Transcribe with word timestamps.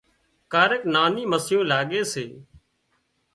ڪاريڪ 0.53 0.83
ناني 0.93 1.23
مسيون 1.31 1.63
لاڳي 1.71 2.01
سي 2.13 2.25